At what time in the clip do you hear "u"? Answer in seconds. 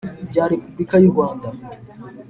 1.07-1.11